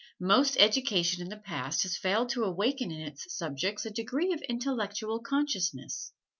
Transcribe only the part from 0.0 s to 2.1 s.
Most education in the past has